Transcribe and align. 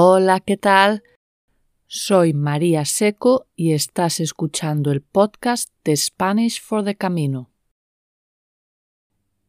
Hola, 0.00 0.38
¿qué 0.38 0.56
tal? 0.56 1.02
Soy 1.88 2.32
María 2.32 2.84
Seco 2.84 3.48
y 3.56 3.72
estás 3.72 4.20
escuchando 4.20 4.92
el 4.92 5.02
podcast 5.02 5.70
de 5.82 5.96
Spanish 5.96 6.62
for 6.62 6.84
the 6.84 6.94
Camino. 6.94 7.50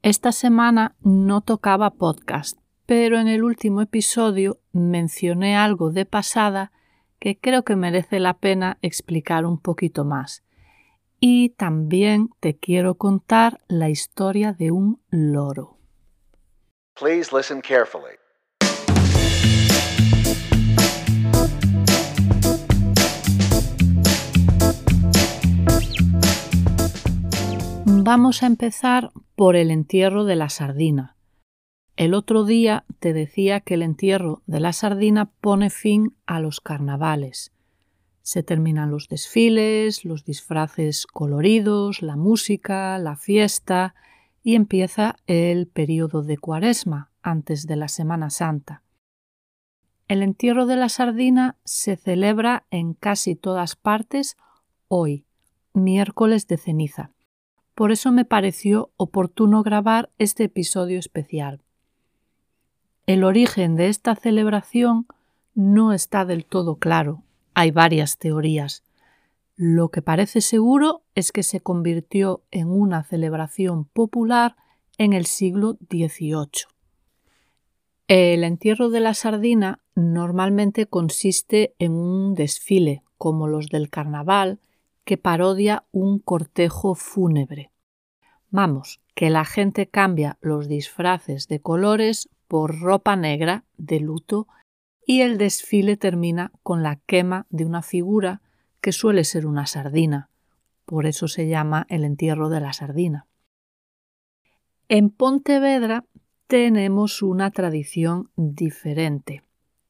Esta 0.02 0.32
semana 0.32 0.96
no 1.02 1.42
tocaba 1.42 1.92
podcast, 1.92 2.58
pero 2.88 3.20
en 3.20 3.28
el 3.28 3.44
último 3.44 3.82
episodio 3.82 4.60
mencioné 4.72 5.56
algo 5.56 5.92
de 5.92 6.08
pasada 6.08 6.72
que 7.20 7.38
creo 7.40 7.64
que 7.64 7.76
merece 7.76 8.20
la 8.20 8.40
pena 8.40 8.80
explicar 8.82 9.46
un 9.46 9.60
poquito 9.60 10.04
más. 10.04 10.44
Y 11.20 11.50
también 11.50 12.32
te 12.40 12.58
quiero 12.58 12.96
contar 12.96 13.62
la 13.68 13.92
historia 13.92 14.54
de 14.54 14.72
un 14.72 15.00
loro. 15.12 15.78
Please 16.96 17.32
listen 17.32 17.62
carefully. 17.62 18.19
Vamos 27.92 28.44
a 28.44 28.46
empezar 28.46 29.12
por 29.36 29.56
el 29.56 29.72
entierro 29.72 30.24
de 30.24 30.36
la 30.36 30.50
sardina. 30.50 31.18
El 31.96 32.14
otro 32.14 32.46
día 32.46 32.86
te 33.00 33.14
decía 33.14 33.62
que 33.62 33.74
el 33.74 33.82
entierro 33.82 34.44
de 34.46 34.60
la 34.60 34.74
sardina 34.74 35.32
pone 35.42 35.72
fin 35.72 36.16
a 36.28 36.40
los 36.40 36.62
carnavales. 36.62 37.52
Se 38.22 38.44
terminan 38.44 38.92
los 38.92 39.08
desfiles, 39.08 40.06
los 40.06 40.24
disfraces 40.24 41.08
coloridos, 41.08 42.04
la 42.04 42.16
música, 42.16 42.98
la 43.00 43.16
fiesta 43.16 43.96
y 44.44 44.56
empieza 44.56 45.16
el 45.26 45.68
periodo 45.68 46.22
de 46.22 46.38
cuaresma 46.38 47.12
antes 47.24 47.66
de 47.66 47.76
la 47.76 47.88
Semana 47.88 48.30
Santa. 48.30 48.84
El 50.08 50.22
entierro 50.22 50.68
de 50.68 50.76
la 50.76 50.90
sardina 50.90 51.58
se 51.66 51.96
celebra 51.96 52.66
en 52.70 52.94
casi 52.94 53.36
todas 53.36 53.76
partes 53.76 54.38
hoy, 54.88 55.26
miércoles 55.74 56.48
de 56.48 56.58
ceniza. 56.58 57.12
Por 57.80 57.94
eso 57.94 58.12
me 58.12 58.26
pareció 58.26 58.92
oportuno 58.98 59.64
grabar 59.64 60.10
este 60.18 60.44
episodio 60.44 61.00
especial. 61.00 61.62
El 63.06 63.24
origen 63.24 63.78
de 63.78 63.88
esta 63.88 64.18
celebración 64.18 65.08
no 65.56 65.94
está 65.94 66.26
del 66.26 66.44
todo 66.44 66.76
claro. 66.76 67.24
Hay 67.54 67.72
varias 67.72 68.18
teorías. 68.18 68.84
Lo 69.56 69.92
que 69.92 70.02
parece 70.02 70.42
seguro 70.42 71.04
es 71.16 71.32
que 71.32 71.42
se 71.42 71.62
convirtió 71.62 72.44
en 72.52 72.70
una 72.70 73.02
celebración 73.06 73.86
popular 73.86 74.58
en 74.98 75.14
el 75.14 75.26
siglo 75.26 75.78
XVIII. 75.90 76.68
El 78.10 78.44
entierro 78.44 78.90
de 78.90 79.00
la 79.00 79.14
sardina 79.14 79.80
normalmente 79.96 80.86
consiste 80.86 81.76
en 81.80 81.94
un 81.94 82.36
desfile, 82.36 83.04
como 83.18 83.48
los 83.48 83.70
del 83.70 83.90
carnaval, 83.90 84.60
que 85.10 85.18
parodia 85.18 85.86
un 85.92 86.20
cortejo 86.20 86.94
fúnebre. 86.94 87.72
Vamos, 88.52 89.02
que 89.16 89.32
la 89.32 89.44
gente 89.44 89.88
cambia 89.88 90.38
los 90.40 90.68
disfraces 90.68 91.48
de 91.48 91.62
colores 91.62 92.30
por 92.48 92.80
ropa 92.80 93.16
negra 93.16 93.66
de 93.76 94.02
luto 94.02 94.48
y 95.08 95.22
el 95.22 95.40
desfile 95.40 95.98
termina 95.98 96.52
con 96.62 96.84
la 96.84 96.98
quema 97.08 97.48
de 97.50 97.66
una 97.66 97.82
figura 97.82 98.44
que 98.82 98.92
suele 98.92 99.24
ser 99.24 99.48
una 99.48 99.66
sardina. 99.66 100.30
Por 100.86 101.08
eso 101.08 101.28
se 101.28 101.48
llama 101.48 101.88
el 101.90 102.04
entierro 102.04 102.50
de 102.50 102.62
la 102.62 102.74
sardina. 102.74 103.26
En 104.90 105.10
Pontevedra 105.10 106.06
tenemos 106.46 107.24
una 107.24 107.50
tradición 107.50 108.30
diferente. 108.36 109.42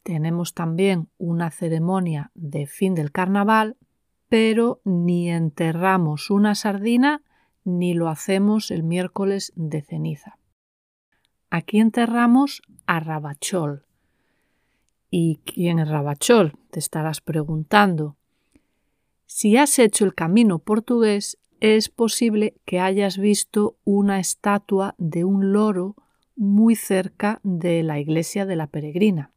Tenemos 0.01 0.53
también 0.53 1.09
una 1.17 1.51
ceremonia 1.51 2.31
de 2.35 2.67
fin 2.67 2.95
del 2.95 3.11
carnaval 3.11 3.75
pero 4.30 4.80
ni 4.85 5.30
enterramos 5.30 6.30
una 6.30 6.55
sardina 6.55 7.23
ni 7.64 7.93
lo 7.93 8.08
hacemos 8.08 8.71
el 8.71 8.83
miércoles 8.83 9.52
de 9.55 9.81
ceniza. 9.81 10.37
Aquí 11.49 11.80
enterramos 11.80 12.61
a 12.86 12.99
Rabachol. 12.99 13.86
¿Y 15.09 15.37
quién 15.45 15.80
es 15.80 15.89
Rabachol? 15.89 16.53
Te 16.70 16.80
estarás 16.80 17.21
preguntando. 17.21 18.17
Si 19.26 19.58
has 19.58 19.80
hecho 19.80 20.05
el 20.05 20.14
camino 20.14 20.59
portugués, 20.59 21.39
es 21.59 21.89
posible 21.89 22.55
que 22.65 22.80
hayas 22.80 23.17
visto 23.17 23.77
una 23.83 24.20
estatua 24.20 24.95
de 24.98 25.23
un 25.23 25.52
loro 25.52 25.95
muy 26.36 26.76
cerca 26.76 27.39
de 27.43 27.83
la 27.83 27.99
iglesia 27.99 28.45
de 28.45 28.55
la 28.55 28.67
peregrina. 28.67 29.33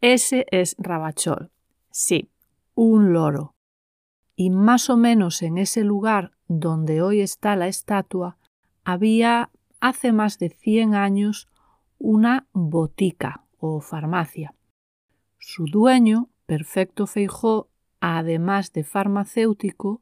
Ese 0.00 0.46
es 0.50 0.74
Rabachol. 0.78 1.52
Sí, 1.90 2.28
un 2.74 3.12
loro 3.12 3.54
y 4.36 4.50
más 4.50 4.90
o 4.90 4.96
menos 4.96 5.42
en 5.42 5.58
ese 5.58 5.84
lugar 5.84 6.32
donde 6.48 7.02
hoy 7.02 7.20
está 7.20 7.56
la 7.56 7.68
estatua 7.68 8.36
había 8.84 9.50
hace 9.80 10.12
más 10.12 10.38
de 10.38 10.50
100 10.50 10.94
años 10.94 11.48
una 11.98 12.46
botica 12.52 13.44
o 13.58 13.80
farmacia. 13.80 14.54
Su 15.38 15.66
dueño, 15.66 16.28
Perfecto 16.46 17.06
Feijó, 17.06 17.68
además 18.00 18.72
de 18.72 18.84
farmacéutico, 18.84 20.00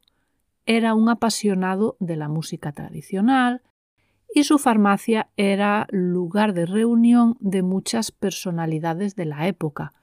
era 0.65 0.93
un 0.93 1.09
apasionado 1.09 1.97
de 1.99 2.15
la 2.15 2.27
música 2.27 2.71
tradicional 2.71 3.61
y 4.33 4.43
su 4.43 4.57
farmacia 4.57 5.29
era 5.35 5.87
lugar 5.91 6.53
de 6.53 6.65
reunión 6.65 7.37
de 7.39 7.63
muchas 7.63 8.11
personalidades 8.11 9.15
de 9.15 9.25
la 9.25 9.47
época, 9.47 9.93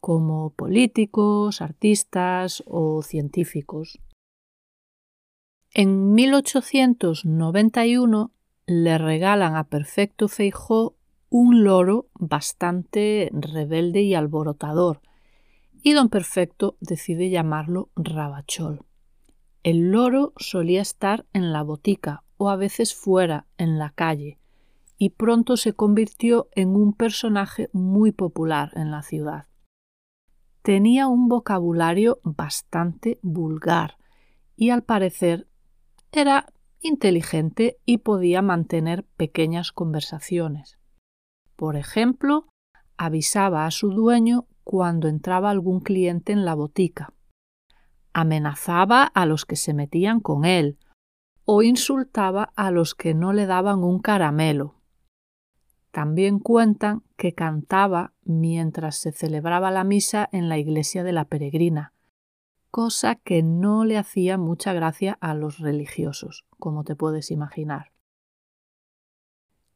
como 0.00 0.54
políticos, 0.54 1.60
artistas 1.60 2.64
o 2.66 3.02
científicos. 3.02 4.00
En 5.72 6.14
1891 6.14 8.32
le 8.66 8.98
regalan 8.98 9.54
a 9.56 9.68
Perfecto 9.68 10.26
Feijó 10.28 10.96
un 11.28 11.62
loro 11.62 12.08
bastante 12.14 13.30
rebelde 13.32 14.02
y 14.02 14.14
alborotador, 14.14 15.00
y 15.82 15.92
don 15.92 16.08
Perfecto 16.08 16.76
decide 16.80 17.30
llamarlo 17.30 17.90
Rabachol. 17.94 18.84
El 19.62 19.92
loro 19.92 20.32
solía 20.36 20.82
estar 20.82 21.24
en 21.32 21.52
la 21.52 21.62
botica 21.62 22.24
o 22.36 22.50
a 22.50 22.56
veces 22.56 22.92
fuera, 22.94 23.46
en 23.58 23.78
la 23.78 23.90
calle, 23.90 24.38
y 24.98 25.10
pronto 25.10 25.56
se 25.56 25.74
convirtió 25.74 26.48
en 26.52 26.74
un 26.74 26.94
personaje 26.94 27.70
muy 27.72 28.10
popular 28.12 28.72
en 28.74 28.90
la 28.90 29.02
ciudad 29.02 29.49
tenía 30.62 31.08
un 31.08 31.28
vocabulario 31.28 32.20
bastante 32.22 33.18
vulgar 33.22 33.96
y 34.56 34.70
al 34.70 34.82
parecer 34.82 35.48
era 36.12 36.52
inteligente 36.80 37.78
y 37.84 37.98
podía 37.98 38.42
mantener 38.42 39.04
pequeñas 39.16 39.72
conversaciones. 39.72 40.78
Por 41.56 41.76
ejemplo, 41.76 42.46
avisaba 42.96 43.66
a 43.66 43.70
su 43.70 43.90
dueño 43.90 44.46
cuando 44.64 45.08
entraba 45.08 45.50
algún 45.50 45.80
cliente 45.80 46.32
en 46.32 46.44
la 46.44 46.54
botica. 46.54 47.12
Amenazaba 48.12 49.04
a 49.04 49.26
los 49.26 49.44
que 49.44 49.56
se 49.56 49.72
metían 49.72 50.20
con 50.20 50.44
él 50.44 50.78
o 51.44 51.62
insultaba 51.62 52.52
a 52.56 52.70
los 52.70 52.94
que 52.94 53.14
no 53.14 53.32
le 53.32 53.46
daban 53.46 53.82
un 53.82 53.98
caramelo. 54.00 54.79
También 55.90 56.38
cuentan 56.38 57.02
que 57.16 57.32
cantaba 57.32 58.12
mientras 58.24 58.96
se 58.96 59.12
celebraba 59.12 59.70
la 59.70 59.84
misa 59.84 60.28
en 60.32 60.48
la 60.48 60.58
iglesia 60.58 61.02
de 61.02 61.12
la 61.12 61.24
peregrina, 61.24 61.92
cosa 62.70 63.16
que 63.16 63.42
no 63.42 63.84
le 63.84 63.98
hacía 63.98 64.38
mucha 64.38 64.72
gracia 64.72 65.18
a 65.20 65.34
los 65.34 65.58
religiosos, 65.58 66.44
como 66.58 66.84
te 66.84 66.94
puedes 66.94 67.30
imaginar. 67.30 67.92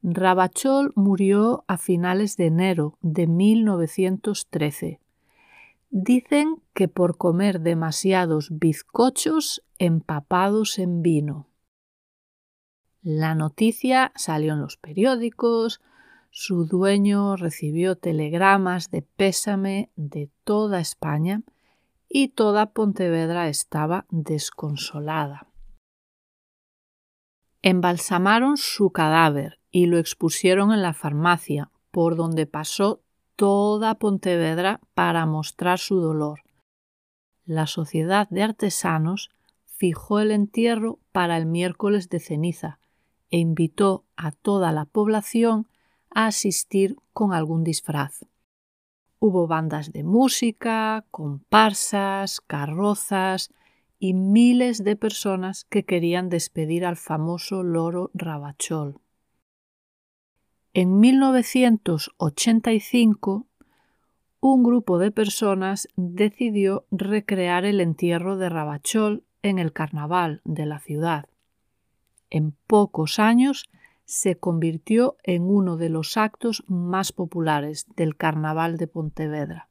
Rabachol 0.02 0.92
murió 0.96 1.64
a 1.66 1.78
finales 1.78 2.36
de 2.36 2.46
enero 2.46 2.98
de 3.00 3.26
1913. 3.26 5.00
Dicen 5.88 6.62
que 6.74 6.88
por 6.88 7.16
comer 7.16 7.60
demasiados 7.60 8.50
bizcochos 8.52 9.64
empapados 9.78 10.78
en 10.78 11.00
vino. 11.00 11.48
La 13.00 13.34
noticia 13.34 14.12
salió 14.14 14.52
en 14.52 14.60
los 14.60 14.76
periódicos, 14.76 15.80
su 16.36 16.64
dueño 16.64 17.36
recibió 17.36 17.94
telegramas 17.94 18.90
de 18.90 19.02
pésame 19.02 19.92
de 19.94 20.32
toda 20.42 20.80
España 20.80 21.44
y 22.08 22.30
toda 22.30 22.72
Pontevedra 22.72 23.48
estaba 23.48 24.04
desconsolada. 24.10 25.46
Embalsamaron 27.62 28.56
su 28.56 28.90
cadáver 28.90 29.60
y 29.70 29.86
lo 29.86 29.96
expusieron 29.98 30.72
en 30.72 30.82
la 30.82 30.92
farmacia, 30.92 31.70
por 31.92 32.16
donde 32.16 32.46
pasó 32.46 33.00
toda 33.36 33.94
Pontevedra 33.94 34.80
para 34.94 35.26
mostrar 35.26 35.78
su 35.78 36.00
dolor. 36.00 36.40
La 37.44 37.68
Sociedad 37.68 38.28
de 38.28 38.42
Artesanos 38.42 39.30
fijó 39.66 40.18
el 40.18 40.32
entierro 40.32 40.98
para 41.12 41.36
el 41.36 41.46
miércoles 41.46 42.08
de 42.08 42.18
ceniza 42.18 42.80
e 43.30 43.38
invitó 43.38 44.04
a 44.16 44.32
toda 44.32 44.72
la 44.72 44.84
población 44.84 45.68
asistir 46.14 46.96
con 47.12 47.32
algún 47.32 47.64
disfraz. 47.64 48.24
Hubo 49.18 49.46
bandas 49.46 49.92
de 49.92 50.04
música, 50.04 51.04
comparsas, 51.10 52.40
carrozas 52.40 53.52
y 53.98 54.14
miles 54.14 54.84
de 54.84 54.96
personas 54.96 55.64
que 55.64 55.84
querían 55.84 56.28
despedir 56.28 56.86
al 56.86 56.96
famoso 56.96 57.62
loro 57.62 58.10
Rabachol. 58.14 59.00
En 60.74 61.00
1985, 61.00 63.46
un 64.40 64.62
grupo 64.62 64.98
de 64.98 65.10
personas 65.10 65.88
decidió 65.96 66.84
recrear 66.90 67.64
el 67.64 67.80
entierro 67.80 68.36
de 68.36 68.50
Rabachol 68.50 69.24
en 69.42 69.58
el 69.58 69.72
carnaval 69.72 70.42
de 70.44 70.66
la 70.66 70.80
ciudad. 70.80 71.30
En 72.28 72.52
pocos 72.66 73.18
años 73.18 73.70
se 74.04 74.36
convirtió 74.36 75.16
en 75.22 75.42
uno 75.44 75.76
de 75.76 75.88
los 75.88 76.16
actos 76.16 76.64
más 76.66 77.12
populares 77.12 77.86
del 77.96 78.16
carnaval 78.16 78.76
de 78.76 78.86
Pontevedra. 78.86 79.68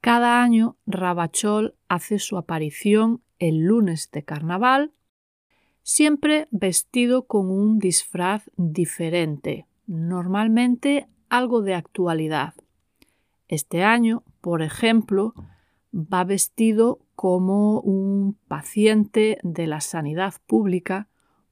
Cada 0.00 0.42
año 0.42 0.76
Rabachol 0.86 1.74
hace 1.88 2.18
su 2.18 2.38
aparición 2.38 3.22
el 3.38 3.58
lunes 3.58 4.10
de 4.12 4.22
carnaval, 4.22 4.92
siempre 5.82 6.46
vestido 6.50 7.26
con 7.26 7.50
un 7.50 7.78
disfraz 7.78 8.50
diferente, 8.56 9.66
normalmente 9.86 11.08
algo 11.28 11.62
de 11.62 11.74
actualidad. 11.74 12.54
Este 13.48 13.82
año, 13.82 14.22
por 14.40 14.62
ejemplo, 14.62 15.34
va 15.92 16.24
vestido 16.24 17.00
como 17.16 17.80
un 17.80 18.38
paciente 18.46 19.38
de 19.42 19.66
la 19.66 19.80
sanidad 19.80 20.34
pública 20.46 21.08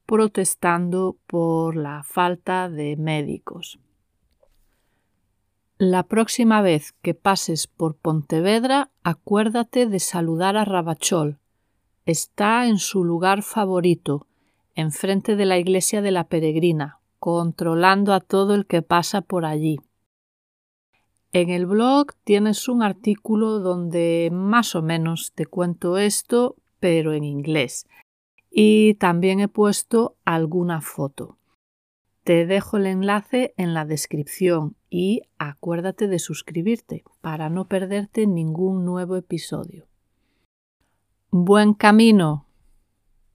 protestando 0.09 1.19
por 1.27 1.77
la 1.77 2.03
falta 2.03 2.71
de 2.71 2.97
médicos. 2.97 3.79
La 5.77 6.03
próxima 6.03 6.63
vez 6.63 6.95
que 7.03 7.13
pases 7.13 7.67
por 7.67 7.95
Pontevedra, 7.95 8.91
acuérdate 9.05 9.87
de 9.87 10.01
saludar 10.01 10.57
a 10.57 10.65
Rabachol. 10.65 11.39
Está 12.07 12.67
en 12.69 12.79
su 12.79 13.05
lugar 13.05 13.43
favorito, 13.43 14.27
enfrente 14.75 15.37
de 15.37 15.45
la 15.45 15.59
iglesia 15.59 16.01
de 16.01 16.11
la 16.11 16.25
Peregrina, 16.25 17.01
controlando 17.19 18.15
a 18.15 18.21
todo 18.21 18.55
el 18.55 18.65
que 18.65 18.81
pasa 18.81 19.21
por 19.21 19.45
allí. 19.45 19.79
En 21.35 21.51
el 21.51 21.67
blog 21.67 22.15
tienes 22.25 22.67
un 22.67 22.83
artículo 22.83 23.59
donde 23.59 24.31
más 24.33 24.75
o 24.75 24.81
menos 24.81 25.33
te 25.35 25.45
cuento 25.45 25.99
esto, 25.99 26.57
pero 26.81 27.13
en 27.13 27.25
inglés. 27.25 27.87
Y 28.61 28.95
también 28.95 29.39
he 29.39 29.47
puesto 29.47 30.17
alguna 30.25 30.81
foto. 30.81 31.39
Te 32.25 32.45
dejo 32.45 32.77
el 32.77 32.87
enlace 32.87 33.55
en 33.57 33.73
la 33.73 33.85
descripción 33.85 34.75
y 34.91 35.23
acuérdate 35.39 36.09
de 36.09 36.19
suscribirte 36.19 37.05
para 37.21 37.51
no 37.51 37.69
perderte 37.69 38.27
ningún 38.27 38.85
nuevo 38.85 39.15
episodio. 39.15 39.87
Buen 41.31 41.73
camino. 41.73 42.48